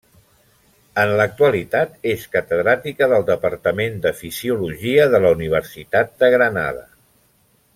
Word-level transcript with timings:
En 1.01 1.11
l'actualitat 1.19 2.07
és 2.13 2.23
Catedràtica 2.35 3.09
del 3.11 3.27
Departament 3.27 4.01
de 4.07 4.15
Fisiologia 4.23 5.07
de 5.13 5.21
la 5.27 5.33
Universitat 5.39 6.17
de 6.25 6.31
Granada. 6.39 6.83